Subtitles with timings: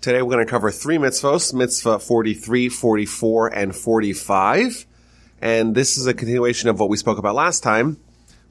[0.00, 4.86] Today we're going to cover three mitzvos, mitzvah 43, 44, and 45.
[5.42, 7.98] And this is a continuation of what we spoke about last time,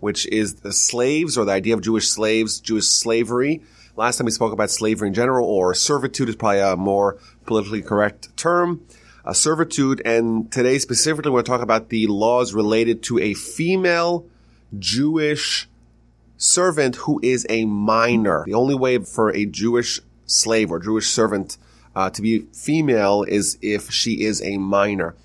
[0.02, 3.62] which is the slaves or the idea of Jewish slaves, Jewish slavery.
[3.96, 7.82] Last time we spoke about slavery in general, or servitude is probably a more politically
[7.82, 8.86] correct term.
[9.24, 13.34] A servitude, and today specifically we're going to talk about the laws related to a
[13.34, 14.26] female
[14.78, 15.70] Jewish
[16.36, 18.44] servant who is a minor.
[18.46, 21.58] The only way for a Jewish slave or Jewish servant
[21.96, 25.16] uh, to be female is if she is a minor.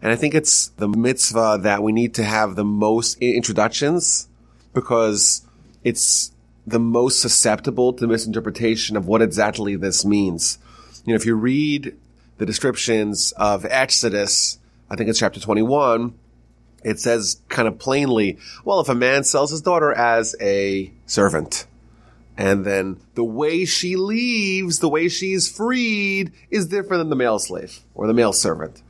[0.00, 4.28] And I think it's the mitzvah that we need to have the most introductions
[4.72, 5.42] because
[5.82, 6.32] it's
[6.66, 10.58] the most susceptible to misinterpretation of what exactly this means.
[11.04, 11.96] You know, if you read
[12.38, 16.14] the descriptions of Exodus, I think it's chapter 21,
[16.84, 21.66] it says kind of plainly, well, if a man sells his daughter as a servant,
[22.36, 27.38] and then the way she leaves, the way she's freed is different than the male
[27.38, 28.82] slave or the male servant.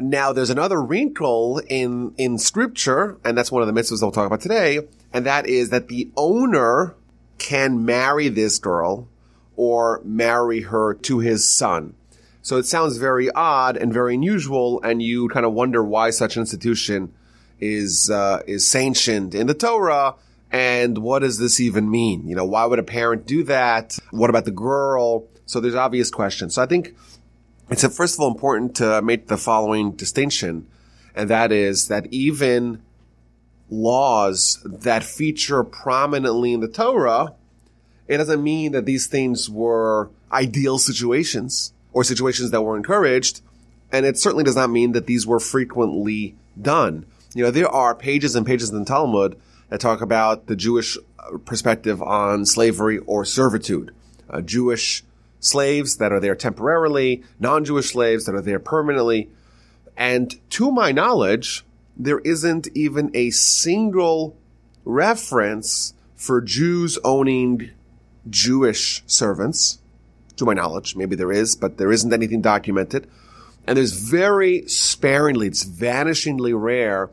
[0.00, 4.26] Now there's another wrinkle in, in scripture, and that's one of the mitzvahs we'll talk
[4.26, 4.80] about today,
[5.12, 6.94] and that is that the owner
[7.38, 9.08] can marry this girl
[9.56, 11.94] or marry her to his son.
[12.42, 16.36] So it sounds very odd and very unusual, and you kind of wonder why such
[16.36, 17.12] an institution
[17.60, 20.16] is uh, is sanctioned in the Torah
[20.54, 22.28] and what does this even mean?
[22.28, 23.98] You know, why would a parent do that?
[24.12, 25.26] What about the girl?
[25.46, 26.54] So there's obvious questions.
[26.54, 26.94] So I think
[27.70, 30.68] it's uh, first of all important to make the following distinction,
[31.12, 32.80] and that is that even
[33.68, 37.34] laws that feature prominently in the Torah,
[38.06, 43.40] it doesn't mean that these things were ideal situations or situations that were encouraged.
[43.90, 47.06] And it certainly does not mean that these were frequently done.
[47.34, 49.36] You know, there are pages and pages in the Talmud
[49.68, 53.94] that talk about the Jewish uh, perspective on slavery or servitude.
[54.28, 55.04] Uh, Jewish
[55.40, 59.28] slaves that are there temporarily, non-Jewish slaves that are there permanently.
[59.96, 61.64] And to my knowledge,
[61.96, 64.36] there isn't even a single
[64.84, 67.70] reference for Jews owning
[68.28, 69.78] Jewish servants.
[70.36, 73.08] To my knowledge, maybe there is, but there isn't anything documented.
[73.66, 77.10] And there's very sparingly, it's vanishingly rare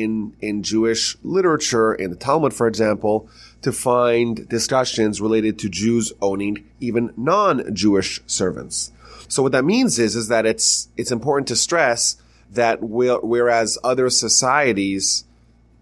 [0.00, 3.28] in, in Jewish literature, in the Talmud, for example,
[3.60, 8.92] to find discussions related to Jews owning even non-Jewish servants.
[9.28, 12.16] So what that means is, is that it's, it's important to stress
[12.50, 15.24] that whereas other societies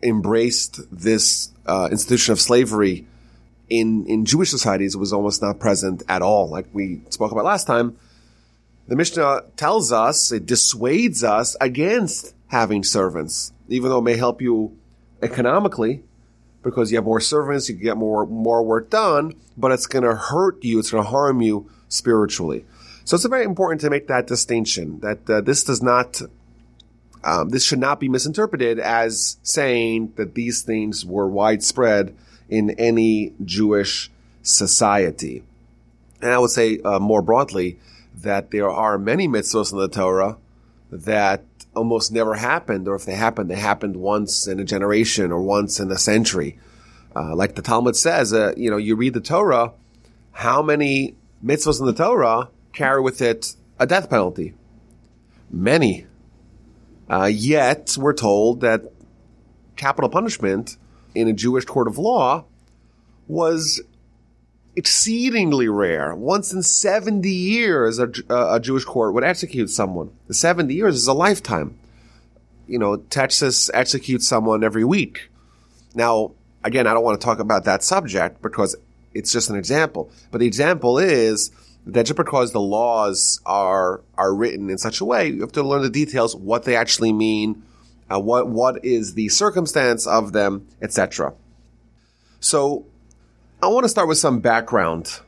[0.03, 3.06] embraced this uh, institution of slavery
[3.69, 6.49] in, in Jewish societies, it was almost not present at all.
[6.49, 7.97] Like we spoke about last time,
[8.88, 14.42] the Mishnah tells us, it dissuades us against having servants even though it may help
[14.42, 14.76] you
[15.22, 16.03] economically
[16.62, 20.04] because you have more servants, you can get more, more work done, but it's going
[20.04, 20.78] to hurt you.
[20.78, 22.64] It's going to harm you spiritually.
[23.04, 26.20] So it's very important to make that distinction that uh, this does not,
[27.25, 32.14] um, this should not be misinterpreted as saying that these things were widespread
[32.48, 34.10] in any Jewish
[34.42, 35.42] society.
[36.20, 37.78] And I would say uh, more broadly
[38.14, 40.37] that there are many mitzvahs in the Torah
[40.91, 41.44] that
[41.75, 45.81] almost never happened, or if they happened, they happened once in a generation or once
[45.81, 46.58] in a century.
[47.14, 49.72] Uh, like the Talmud says, uh, you know, you read the Torah,
[50.32, 54.54] how many mitzvahs in the Torah carry with it a death penalty?
[55.50, 56.06] Many.
[57.08, 58.92] Uh, yet we're told that
[59.76, 60.76] capital punishment
[61.14, 62.44] in a Jewish court of law
[63.26, 63.81] was
[64.81, 66.15] exceedingly rare.
[66.15, 70.11] Once in 70 years, a, a, Jewish court would execute someone.
[70.31, 71.79] 70 years is a lifetime.
[72.67, 75.29] You know, Texas executes someone every week.
[75.95, 76.33] Now,
[76.65, 78.75] again, I don't want to talk about that subject because
[79.13, 80.11] it's just an example.
[80.31, 81.51] But the example is
[81.85, 85.62] that just because the laws are are written in such a way, you have to
[85.62, 87.62] learn the details, what they actually mean,
[88.11, 91.35] uh, what what is the circumstance of them, etc.
[92.41, 92.87] So
[93.62, 95.21] I want to start with some background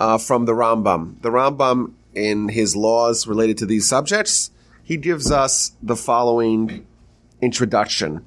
[0.00, 1.20] uh, from the Rambam.
[1.20, 4.50] The Rambam, in his laws related to these subjects,
[4.82, 6.86] he gives us the following
[7.42, 8.24] introduction.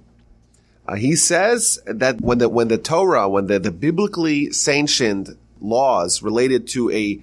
[0.87, 6.21] Uh, he says that when the when the Torah, when the, the biblically sanctioned laws
[6.21, 7.19] related to a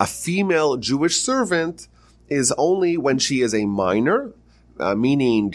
[0.00, 1.88] a female Jewish servant
[2.28, 4.32] is only when she is a minor,
[4.80, 5.54] uh, meaning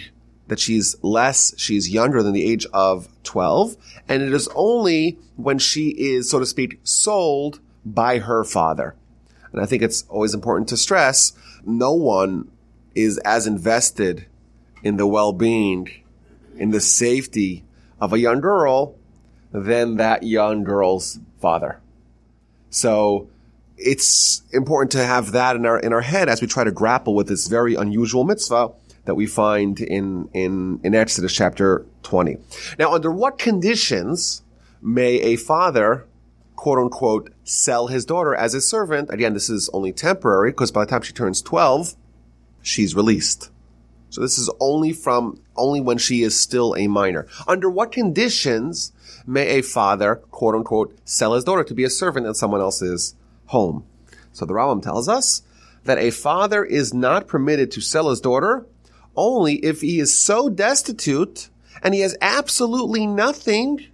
[0.50, 3.78] that she's less, she's younger than the age of 12.
[4.08, 8.96] And it is only when she is, so to speak, sold by her father.
[9.52, 11.34] And I think it's always important to stress
[11.66, 12.50] no one
[12.96, 14.26] is as invested
[14.84, 15.90] in the well-being,
[16.58, 17.64] in the safety
[18.00, 18.96] of a young girl
[19.52, 21.80] than that young girl's father.
[22.70, 23.30] So
[23.78, 27.16] it's important to have that in our in our head as we try to grapple
[27.16, 28.72] with this very unusual mitzvah
[29.10, 32.38] that we find in in in Exodus chapter 20.
[32.78, 34.44] Now, under what conditions
[34.84, 36.06] may a father
[36.56, 39.10] quote unquote sell his daughter as a servant?
[39.10, 41.96] Again, this is only temporary because by the time she turns 12,
[42.62, 43.50] she's released.
[44.12, 47.26] So this is only from only when she is still a minor.
[47.48, 48.92] Under what conditions
[49.26, 53.16] may a father, quote unquote, sell his daughter to be a servant in someone else's
[53.48, 53.88] home?
[54.34, 55.42] So the Rambam tells us
[55.86, 58.68] that a father is not permitted to sell his daughter
[59.20, 61.50] only if he is so destitute
[61.84, 63.86] and he has absolutely nothing,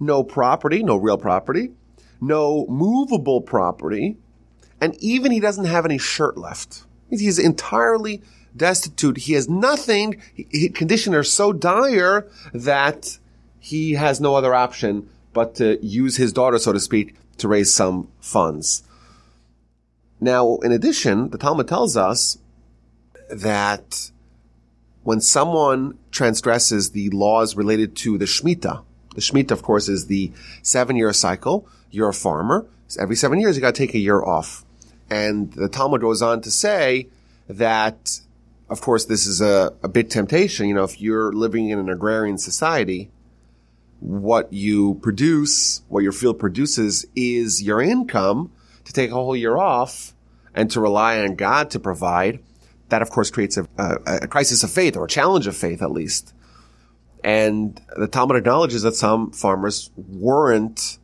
[0.00, 1.70] no property, no real property,
[2.20, 4.16] no movable property,
[4.80, 6.84] and even he doesn't have any shirt left.
[7.08, 8.20] He's entirely
[8.56, 9.18] destitute.
[9.18, 10.20] He has nothing.
[10.34, 13.18] His condition are so dire that
[13.60, 17.72] he has no other option but to use his daughter, so to speak, to raise
[17.72, 18.82] some funds.
[20.20, 22.38] Now, in addition, the Talmud tells us
[23.30, 24.10] that
[25.04, 28.82] when someone transgresses the laws related to the Shemitah,
[29.14, 31.68] the Shemitah, of course, is the seven year cycle.
[31.90, 32.66] You're a farmer.
[32.98, 34.64] Every seven years, you got to take a year off.
[35.08, 37.08] And the Talmud goes on to say
[37.48, 38.20] that
[38.68, 40.68] of course, this is a, a big temptation.
[40.68, 43.10] You know, if you're living in an agrarian society,
[44.00, 48.50] what you produce, what your field produces is your income
[48.84, 50.12] to take a whole year off
[50.54, 52.40] and to rely on God to provide.
[52.94, 55.82] That, of course, creates a, a, a crisis of faith or a challenge of faith,
[55.82, 56.32] at least.
[57.24, 60.98] And the Talmud acknowledges that some farmers weren't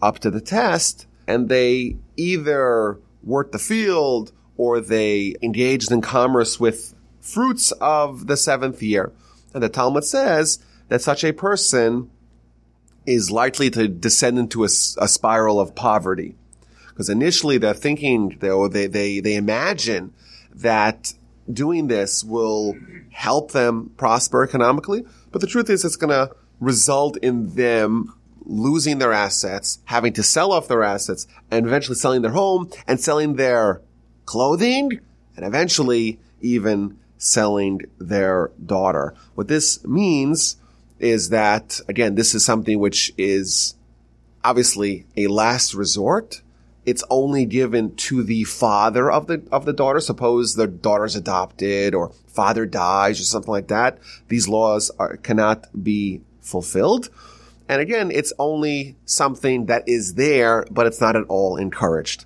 [0.00, 6.60] up to the test and they either worked the field or they engaged in commerce
[6.60, 9.10] with fruits of the seventh year.
[9.52, 10.60] And the Talmud says
[10.90, 12.08] that such a person
[13.04, 16.36] is likely to descend into a, a spiral of poverty.
[16.90, 20.14] Because initially they're thinking, they, they, they, they imagine
[20.54, 21.14] that
[21.50, 22.76] doing this will
[23.10, 25.04] help them prosper economically.
[25.30, 30.22] But the truth is it's going to result in them losing their assets, having to
[30.22, 33.80] sell off their assets, and eventually selling their home and selling their
[34.26, 35.00] clothing,
[35.36, 39.14] and eventually even selling their daughter.
[39.34, 40.56] What this means
[40.98, 43.74] is that, again, this is something which is
[44.44, 46.42] obviously a last resort.
[46.84, 50.00] It's only given to the father of the, of the daughter.
[50.00, 53.98] Suppose the daughter's adopted or father dies or something like that.
[54.28, 57.08] These laws are, cannot be fulfilled.
[57.68, 62.24] And again, it's only something that is there, but it's not at all encouraged.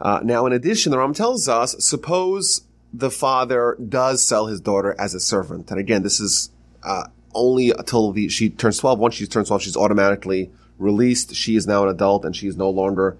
[0.00, 2.62] Uh, now, in addition, the Ram tells us, suppose
[2.92, 5.70] the father does sell his daughter as a servant.
[5.70, 6.50] And again, this is
[6.84, 7.04] uh,
[7.34, 8.98] only until the, she turns 12.
[8.98, 11.34] Once she turns 12, she's automatically released.
[11.34, 13.16] She is now an adult and she is no longer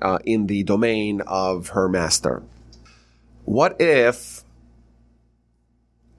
[0.00, 2.42] uh, in the domain of her master.
[3.44, 4.42] What if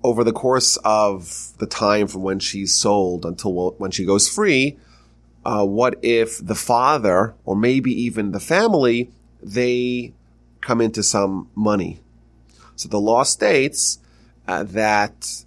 [0.04, 4.78] over the course of the time from when she's sold until when she goes free,
[5.46, 10.14] uh, what if the father or maybe even the family, they
[10.62, 12.00] come into some money?
[12.76, 14.00] So the law states
[14.48, 15.44] uh, that,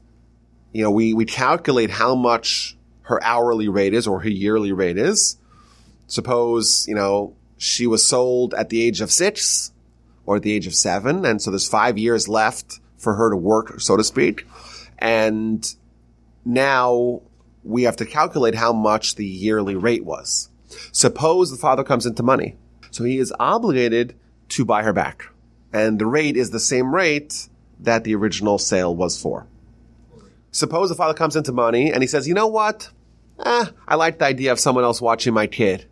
[0.73, 4.99] you know, we, we calculate how much her hourly rate is or her yearly rate
[4.99, 5.37] is.
[6.07, 9.73] Suppose, you know, she was sold at the age of six
[10.25, 11.27] or at the age of seven.
[11.27, 14.47] And so there's five years left for her to work, so to speak.
[14.99, 15.63] And
[16.43, 17.21] now
[17.63, 20.49] we have to calculate how much the yearly rate was.
[20.91, 22.57] Suppose the father comes into money.
[22.91, 24.15] So he is obligated
[24.51, 25.27] to buy her back
[25.71, 27.49] and the rate is the same rate
[27.81, 29.47] that the original sale was for.
[30.51, 32.91] Suppose the father comes into money and he says, you know what?
[33.45, 35.85] Eh, I like the idea of someone else watching my kid.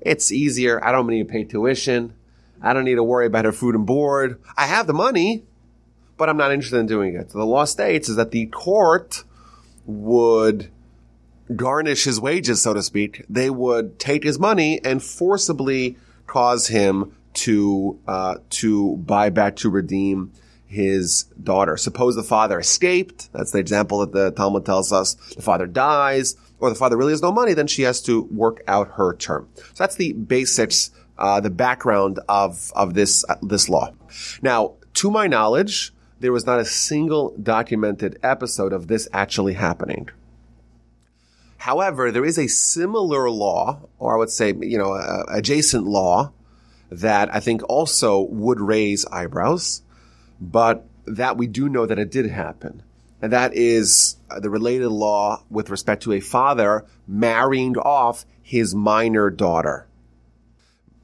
[0.00, 0.84] It's easier.
[0.84, 2.14] I don't need to pay tuition.
[2.62, 4.40] I don't need to worry about her food and board.
[4.56, 5.44] I have the money,
[6.16, 7.32] but I'm not interested in doing it.
[7.32, 9.24] So the law states is that the court
[9.84, 10.70] would
[11.54, 13.24] garnish his wages, so to speak.
[13.28, 19.70] They would take his money and forcibly cause him to uh, to buy back to
[19.70, 20.32] redeem
[20.66, 21.76] his daughter.
[21.76, 23.32] Suppose the father escaped.
[23.32, 25.14] That's the example that the Talmud tells us.
[25.14, 27.54] The father dies, or the father really has no money.
[27.54, 29.48] Then she has to work out her term.
[29.56, 33.92] So that's the basics, uh, the background of of this uh, this law.
[34.42, 40.08] Now, to my knowledge, there was not a single documented episode of this actually happening.
[41.58, 44.94] However, there is a similar law, or I would say, you know,
[45.28, 46.32] adjacent law
[46.90, 49.82] that I think also would raise eyebrows,
[50.40, 52.82] but that we do know that it did happen.
[53.22, 58.74] And that is uh, the related law with respect to a father marrying off his
[58.74, 59.86] minor daughter.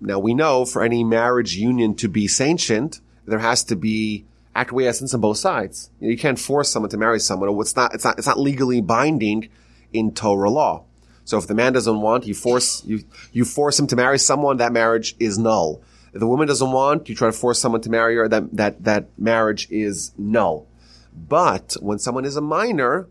[0.00, 5.14] Now we know for any marriage union to be sanctioned, there has to be acquiescence
[5.14, 5.90] on both sides.
[6.00, 7.48] You can't force someone to marry someone.
[7.60, 9.48] It's not, it's not, it's not legally binding
[9.92, 10.84] in Torah law.
[11.24, 14.56] So if the man doesn't want, you force, you, you force him to marry someone,
[14.58, 15.80] that marriage is null.
[16.12, 18.84] If the woman doesn't want, you try to force someone to marry her, that, that,
[18.84, 20.66] that marriage is null.
[21.14, 23.08] But when someone is a minor,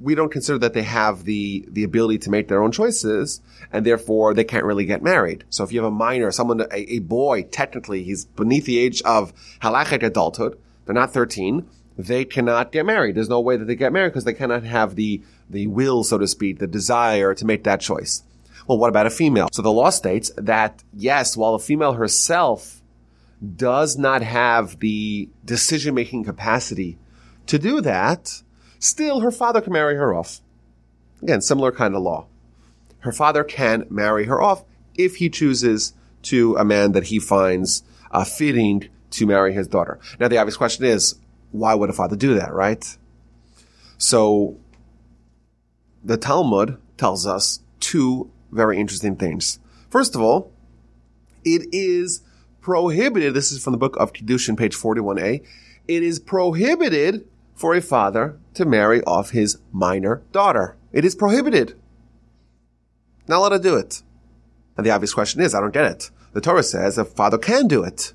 [0.00, 3.40] we don't consider that they have the, the ability to make their own choices,
[3.72, 5.44] and therefore they can't really get married.
[5.50, 9.02] So if you have a minor, someone, a, a boy, technically, he's beneath the age
[9.02, 13.14] of halachic adulthood, they're not 13, they cannot get married.
[13.14, 16.18] There's no way that they get married because they cannot have the, the will, so
[16.18, 18.22] to speak, the desire to make that choice.
[18.66, 19.48] Well, what about a female?
[19.52, 22.80] So the law states that yes, while a female herself
[23.56, 26.98] does not have the decision making capacity
[27.46, 28.42] to do that,
[28.78, 30.40] still her father can marry her off.
[31.22, 32.26] Again, similar kind of law.
[33.00, 37.82] Her father can marry her off if he chooses to a man that he finds
[38.10, 39.98] uh, fitting to marry his daughter.
[40.18, 41.16] Now, the obvious question is,
[41.50, 42.96] why would a father do that, right?
[43.98, 44.56] So,
[46.04, 49.58] the Talmud tells us two very interesting things.
[49.88, 50.52] First of all,
[51.44, 52.22] it is
[52.60, 55.44] prohibited, this is from the book of Kiddushin, page 41a,
[55.88, 57.26] it is prohibited
[57.60, 60.76] for a father to marry off his minor daughter.
[60.92, 61.78] It is prohibited.
[63.28, 64.02] Not allowed to do it.
[64.78, 66.10] And the obvious question is, I don't get it.
[66.32, 68.14] The Torah says a father can do it.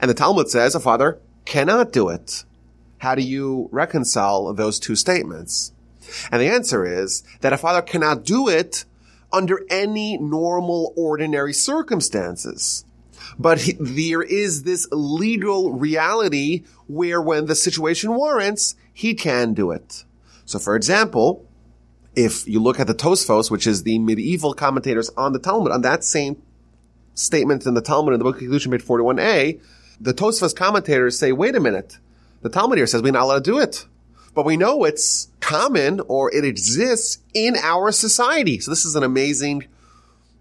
[0.00, 2.44] And the Talmud says a father cannot do it.
[2.96, 5.72] How do you reconcile those two statements?
[6.32, 8.86] And the answer is that a father cannot do it
[9.30, 12.86] under any normal, ordinary circumstances.
[13.38, 19.70] But he, there is this legal reality where when the situation warrants, he can do
[19.70, 20.04] it.
[20.44, 21.46] So for example,
[22.16, 25.82] if you look at the Tosfos, which is the medieval commentators on the Talmud, on
[25.82, 26.42] that same
[27.14, 29.60] statement in the Talmud in the book of Kiddushin, page 41a,
[30.00, 31.98] the Tosfos commentators say, wait a minute.
[32.42, 33.86] The Talmud here says we're not allowed to do it.
[34.34, 38.60] But we know it's common or it exists in our society.
[38.60, 39.64] So this is an amazing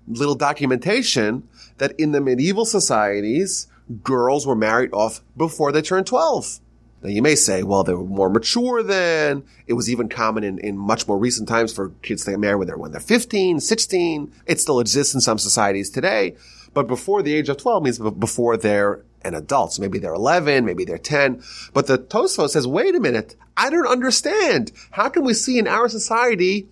[0.08, 1.48] little documentation
[1.78, 3.68] that in the medieval societies,
[4.04, 6.60] girls were married off before they turned 12.
[7.04, 9.44] Now you may say, well, they were more mature then.
[9.68, 12.56] It was even common in, in much more recent times for kids to get married
[12.56, 14.32] when they're, when they're 15, 16.
[14.48, 16.36] It still exists in some societies today.
[16.74, 19.74] But before the age of 12 means before they're an adult.
[19.74, 21.44] So maybe they're 11, maybe they're 10.
[21.74, 23.36] But the Tosfos says, wait a minute.
[23.56, 24.72] I don't understand.
[24.92, 26.68] How can we see in our society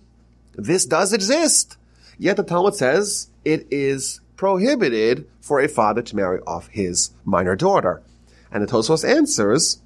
[0.54, 1.75] this does exist?
[2.18, 7.56] Yet the Talmud says it is prohibited for a father to marry off his minor
[7.56, 8.02] daughter.
[8.50, 9.80] And the Tosfos answers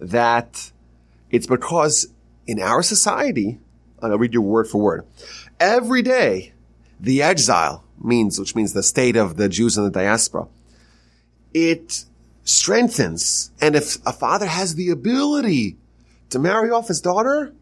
[0.00, 0.72] that
[1.30, 2.08] it's because
[2.46, 3.60] in our society,
[4.00, 5.06] and I'll read you word for word,
[5.60, 6.52] every day
[7.00, 10.48] the exile means, which means the state of the Jews in the diaspora,
[11.52, 12.04] it
[12.44, 13.50] strengthens.
[13.60, 15.76] And if a father has the ability
[16.30, 17.54] to marry off his daughter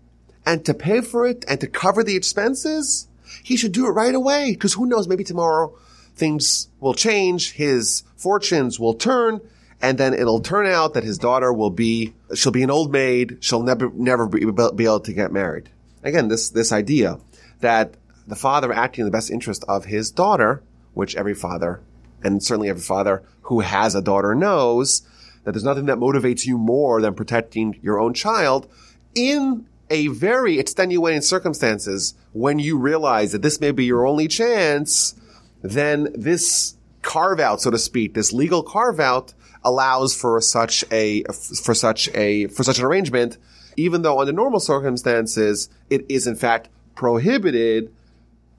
[0.45, 3.09] and to pay for it and to cover the expenses,
[3.47, 4.51] he should do it right away.
[4.51, 5.73] Because who knows, maybe tomorrow
[6.17, 9.41] things will change, his fortunes will turn,
[9.81, 13.39] and then it'll turn out that his daughter will be, she'll be an old maid,
[13.39, 15.69] she'll never, never be, be able to get married.
[16.03, 17.21] Again, this, this idea
[17.61, 17.95] that
[18.27, 20.61] the father acting in the best interest of his daughter,
[20.95, 21.81] which every father,
[22.25, 25.03] and certainly every father who has a daughter knows,
[25.45, 28.69] that there's nothing that motivates you more than protecting your own child
[29.15, 35.15] in a very extenuating circumstances when you realize that this may be your only chance,
[35.63, 41.23] then this carve out, so to speak, this legal carve out allows for such a,
[41.25, 43.39] for such a, for such an arrangement,
[43.77, 47.93] even though under normal circumstances, it is in fact prohibited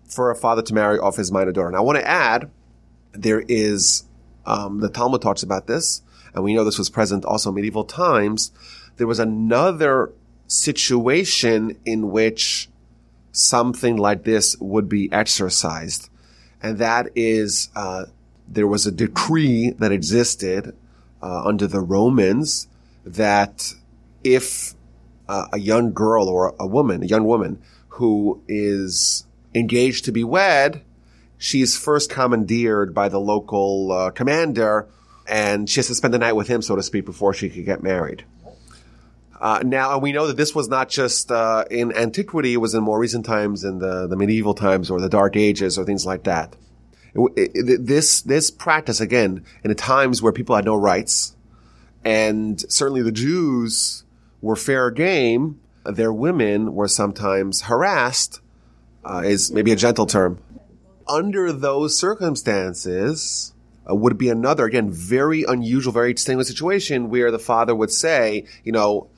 [0.07, 1.67] for a father to marry off his minor daughter.
[1.67, 2.50] And I want to add,
[3.12, 4.03] there is,
[4.46, 6.01] um, the Talmud talks about this,
[6.34, 8.51] and we know this was present also in medieval times.
[8.98, 10.12] There was another
[10.48, 12.70] situation in which
[13.32, 16.10] something like this would be exercised.
[16.62, 18.06] And that is, uh,
[18.48, 20.75] there was a decree that existed
[21.22, 22.68] uh, under the Romans
[23.06, 23.74] that
[24.24, 24.74] if
[25.27, 30.24] uh, a young girl or a woman, a young woman who is engaged to be
[30.24, 30.82] wed,
[31.38, 34.88] she's first commandeered by the local uh, commander
[35.27, 37.66] and she has to spend the night with him, so to speak, before she could
[37.66, 38.24] get married.
[39.39, 42.74] Uh, now, and we know that this was not just uh, in antiquity; it was
[42.74, 46.06] in more recent times, in the, the medieval times or the Dark Ages or things
[46.06, 46.56] like that.
[47.13, 51.36] It, it, this this practice again in the times where people had no rights,
[52.03, 54.03] and certainly the Jews
[54.41, 55.60] were fair game.
[55.86, 58.41] Their women were sometimes harassed,
[59.06, 60.39] uh, is maybe a gentle term,
[61.08, 63.53] under those circumstances,
[63.89, 68.46] uh, would be another, again, very unusual, very distinguished situation where the father would say,
[68.63, 69.10] you know,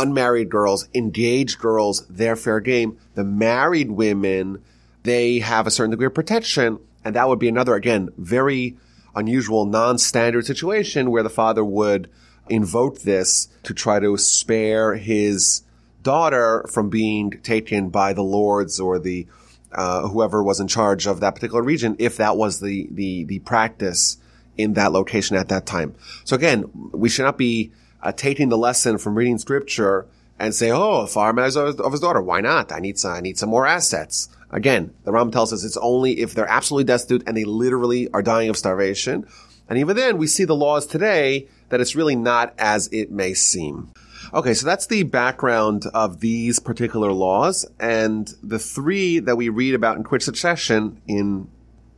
[0.00, 2.98] unmarried girls, engaged girls, they're fair game.
[3.14, 4.62] The married women,
[5.02, 6.78] they have a certain degree of protection.
[7.04, 8.76] And that would be another, again, very
[9.14, 12.10] unusual, non-standard situation where the father would
[12.48, 15.62] invoke this to try to spare his
[16.02, 19.26] daughter from being taken by the lords or the
[19.72, 23.38] uh, whoever was in charge of that particular region, if that was the the the
[23.40, 24.16] practice
[24.56, 25.94] in that location at that time.
[26.24, 30.06] So again, we should not be uh, taking the lesson from reading scripture
[30.38, 32.22] and say, "Oh, a farmer of his daughter.
[32.22, 32.72] Why not?
[32.72, 33.12] I need some.
[33.12, 36.84] I need some more assets." Again, the Ram tells us it's only if they're absolutely
[36.84, 39.26] destitute and they literally are dying of starvation.
[39.68, 43.34] And even then, we see the laws today that it's really not as it may
[43.34, 43.92] seem.
[44.32, 47.66] Okay, so that's the background of these particular laws.
[47.78, 51.48] And the three that we read about in quick succession in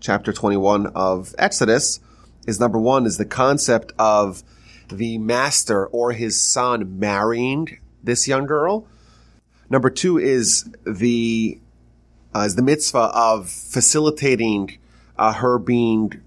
[0.00, 2.00] chapter 21 of Exodus
[2.46, 4.42] is number one is the concept of
[4.92, 8.86] the master or his son marrying this young girl.
[9.68, 11.58] Number two is the
[12.34, 14.78] uh, is the mitzvah of facilitating
[15.18, 16.20] uh, her being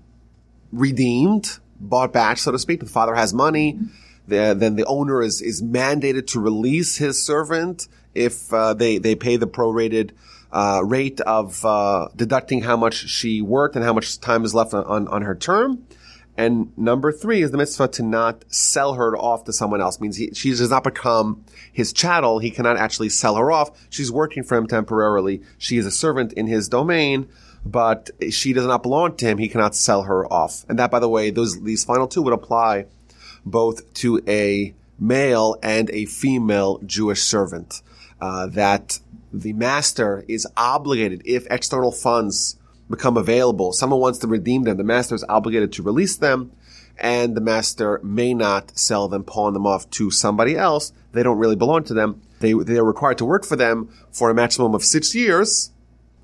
[0.72, 2.80] redeemed, bought back, so to speak.
[2.80, 3.80] The father has money,
[4.28, 9.16] the, then the owner is is mandated to release his servant if uh, they they
[9.16, 10.12] pay the prorated
[10.52, 14.74] uh, rate of uh, deducting how much she worked and how much time is left
[14.74, 15.86] on, on, on her term.
[16.36, 20.00] And number three is the mitzvah to not sell her off to someone else.
[20.00, 22.40] Means he, she does not become his chattel.
[22.40, 23.72] He cannot actually sell her off.
[23.90, 25.44] She's working for him temporarily.
[25.58, 27.30] She is a servant in his domain,
[27.66, 29.38] but she does not belong to him.
[29.38, 30.66] He cannot sell her off.
[30.68, 32.86] And that, by the way, those these final two would apply
[33.46, 37.82] both to a male and a female Jewish servant.
[38.20, 39.00] Uh, that
[39.34, 42.58] the master is obligated if external funds
[42.96, 43.74] become available.
[43.74, 44.78] Someone wants to redeem them.
[44.78, 46.52] The master is obligated to release them
[47.00, 50.94] and the master may not sell them, pawn them off to somebody else.
[51.12, 52.22] They don't really belong to them.
[52.40, 55.72] They, they are required to work for them for a maximum of six years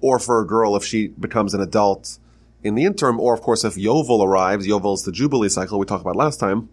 [0.01, 2.19] or for a girl if she becomes an adult
[2.63, 3.19] in the interim.
[3.19, 6.39] Or of course, if Yovel arrives, Yovel is the Jubilee cycle we talked about last
[6.39, 6.69] time,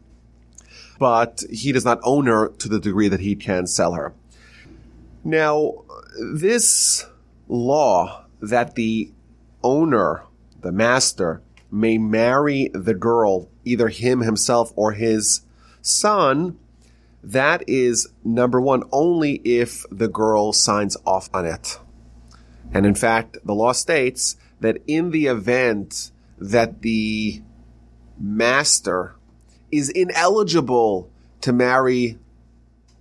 [0.98, 4.14] but he does not own her to the degree that he can sell her.
[5.24, 5.84] Now,
[6.34, 7.06] this
[7.48, 9.10] law that the
[9.62, 10.22] owner,
[10.60, 15.42] the master, may marry the girl, either him himself or his
[15.82, 16.58] son,
[17.22, 21.78] that is number one, only if the girl signs off on it.
[22.72, 27.42] And in fact, the law states that in the event that the
[28.18, 29.14] master
[29.70, 32.18] is ineligible to marry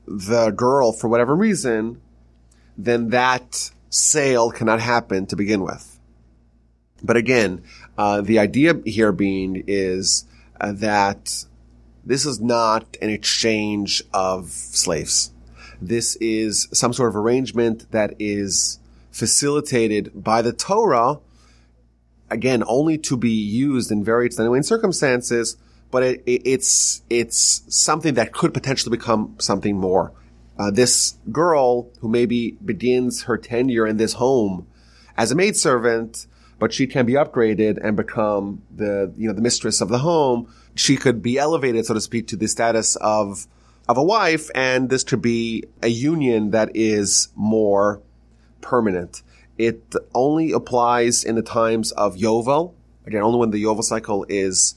[0.08, 2.02] the girl for whatever reason,
[2.78, 5.95] then that sale cannot happen to begin with.
[7.06, 7.64] But again,
[7.98, 10.26] uh, the idea here being is
[10.60, 11.46] uh, that
[12.04, 15.32] this is not an exchange of slaves.
[15.82, 18.80] This is some sort of arrangement that is
[19.12, 21.20] facilitated by the Torah,
[22.30, 25.58] again, only to be used in very extenuating circumstances,
[25.92, 30.12] but it, it, it's, it's something that could potentially become something more.
[30.58, 34.68] Uh, this girl who maybe begins her tenure in this home
[35.18, 36.28] as a maidservant
[36.60, 40.52] but she can be upgraded and become the, you know, the mistress of the home.
[40.76, 43.48] She could be elevated, so to speak, to the status of,
[43.88, 48.02] of a wife, and this could be a union that is more
[48.62, 49.22] permanent.
[49.58, 52.74] It only applies in the times of Yovel.
[53.06, 54.76] Again, only when the Yovel cycle is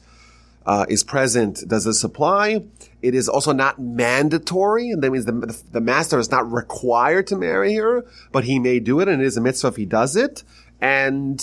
[0.66, 2.62] uh, is present does this apply.
[3.00, 7.36] It is also not mandatory, and that means the, the master is not required to
[7.36, 10.14] marry her, but he may do it, and it is a mitzvah if he does
[10.14, 10.44] it.
[10.78, 11.42] And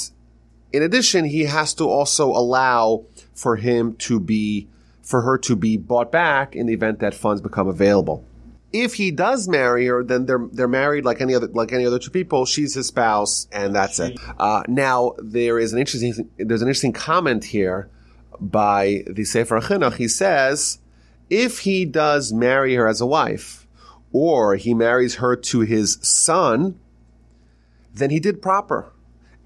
[0.76, 4.68] in addition, he has to also allow for him to be,
[5.02, 8.26] for her to be bought back in the event that funds become available.
[8.74, 11.98] If he does marry her, then they're they're married like any other like any other
[11.98, 12.46] two people.
[12.46, 14.20] She's his spouse, and that's it.
[14.38, 17.90] Uh, now there is an interesting there's an interesting comment here
[18.42, 19.96] by the Sefer Chinuch.
[19.96, 20.80] He says
[21.30, 23.66] if he does marry her as a wife,
[24.12, 26.78] or he marries her to his son,
[27.94, 28.92] then he did proper.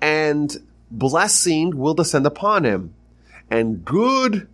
[0.02, 0.58] And
[0.92, 2.94] blessing will descend upon him,
[3.50, 4.48] and good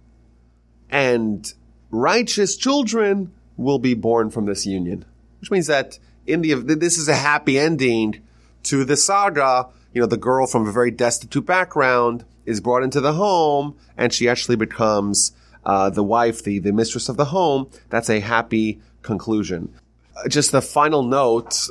[0.90, 1.54] and
[1.92, 5.06] righteous children will be born from this union.
[5.40, 8.22] Which means that in the this is a happy ending
[8.64, 9.68] to the saga.
[9.94, 14.14] You know, the girl from a very destitute background is brought into the home, and
[14.14, 15.32] she actually becomes
[15.66, 17.70] uh, the wife, the the mistress of the home.
[17.90, 19.74] That's a happy conclusion.
[20.16, 21.70] Uh, just the final note: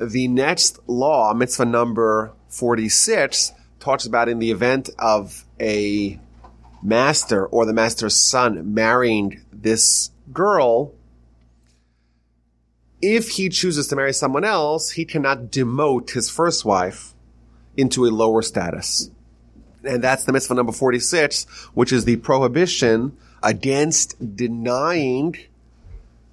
[0.00, 3.52] the next law, mitzvah number forty six
[3.84, 6.18] talks about in the event of a
[6.82, 10.94] master or the master's son marrying this girl,
[13.02, 17.12] if he chooses to marry someone else, he cannot demote his first wife
[17.76, 19.10] into a lower status.
[19.84, 21.44] And that's the mitzvah number 46,
[21.74, 25.36] which is the prohibition against denying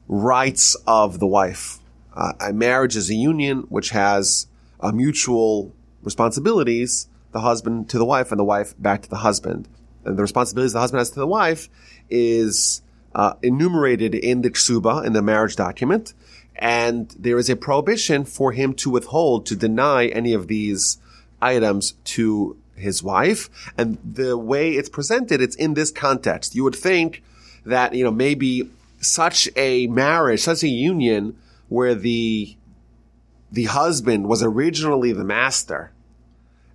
[0.07, 1.79] rights of the wife.
[2.15, 4.47] Uh, a marriage is a union which has
[4.79, 9.67] uh, mutual responsibilities, the husband to the wife and the wife back to the husband.
[10.05, 11.69] And the responsibilities the husband has to the wife
[12.09, 12.81] is
[13.13, 16.13] uh, enumerated in the ksuba, in the marriage document,
[16.55, 20.97] and there is a prohibition for him to withhold, to deny any of these
[21.41, 23.49] items to his wife.
[23.77, 26.55] And the way it's presented, it's in this context.
[26.55, 27.23] You would think
[27.65, 31.37] that, you know, maybe such a marriage, such a union
[31.69, 32.55] where the,
[33.51, 35.91] the husband was originally the master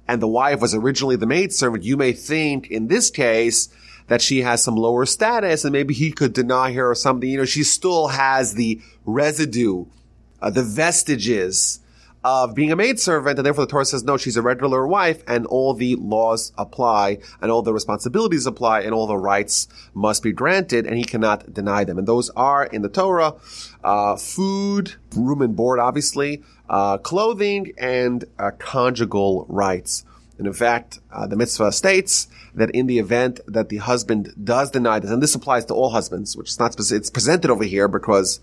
[0.09, 3.69] and the wife was originally the maidservant, you may think in this case
[4.09, 7.29] that she has some lower status and maybe he could deny her or something.
[7.29, 9.87] You know, she still has the residue,
[10.41, 11.81] uh, the vestiges
[12.27, 15.47] of being a maidservant, and therefore the Torah says, no, she's a regular wife, and
[15.47, 20.33] all the laws apply, and all the responsibilities apply, and all the rights must be
[20.33, 21.99] granted, and he cannot deny them.
[21.99, 23.35] And those are in the Torah,
[23.85, 30.05] uh, food, room and board, obviously, uh, clothing, and uh, conjugal rights.
[30.39, 34.71] And in fact, uh, the mitzvah states that in the event that the husband does
[34.71, 37.65] deny this, and this applies to all husbands, which is not specific, it's presented over
[37.65, 38.41] here because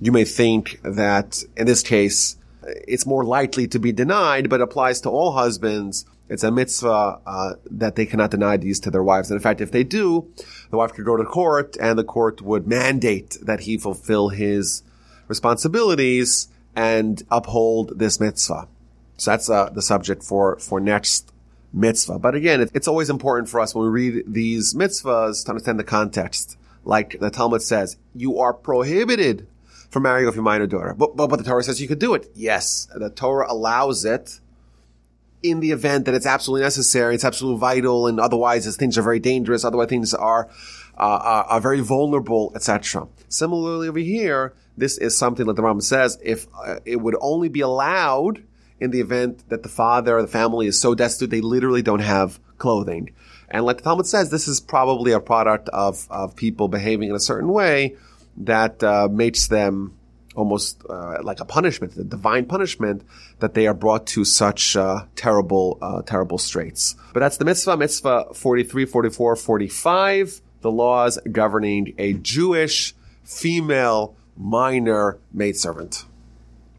[0.00, 5.00] you may think that in this case, it's more likely to be denied, but applies
[5.02, 6.04] to all husbands.
[6.28, 9.30] It's a mitzvah uh, that they cannot deny these to their wives.
[9.30, 10.28] And in fact, if they do,
[10.70, 14.82] the wife could go to court, and the court would mandate that he fulfill his
[15.28, 18.68] responsibilities and uphold this mitzvah.
[19.16, 21.32] So that's uh, the subject for for next
[21.72, 22.18] mitzvah.
[22.18, 25.78] But again, it, it's always important for us when we read these mitzvahs to understand
[25.78, 26.56] the context.
[26.84, 29.46] Like the Talmud says, you are prohibited
[29.90, 30.94] from marrying off your minor daughter.
[30.94, 32.30] But, but, but the Torah says you could do it.
[32.34, 34.40] Yes, the Torah allows it
[35.42, 39.02] in the event that it's absolutely necessary, it's absolutely vital, and otherwise as things are
[39.02, 40.48] very dangerous, otherwise things are,
[40.96, 43.06] uh, are, are, very vulnerable, etc.
[43.28, 47.48] Similarly over here, this is something that the Rambam says, if uh, it would only
[47.48, 48.42] be allowed
[48.80, 52.00] in the event that the father or the family is so destitute they literally don't
[52.00, 53.10] have clothing.
[53.50, 57.14] And like the Talmud says, this is probably a product of, of people behaving in
[57.14, 57.96] a certain way
[58.38, 59.94] that uh, makes them
[60.36, 63.02] almost uh, like a punishment, a divine punishment,
[63.40, 66.94] that they are brought to such uh, terrible, uh, terrible straits.
[67.12, 75.18] But that's the mitzvah, mitzvah 43, 44, 45, the laws governing a Jewish female minor
[75.32, 76.04] maidservant.